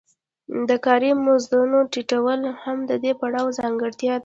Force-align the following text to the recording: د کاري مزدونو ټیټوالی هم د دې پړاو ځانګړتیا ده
د 0.69 0.71
کاري 0.85 1.11
مزدونو 1.25 1.77
ټیټوالی 1.91 2.51
هم 2.63 2.77
د 2.89 2.91
دې 3.03 3.11
پړاو 3.19 3.55
ځانګړتیا 3.59 4.13
ده 4.15 4.19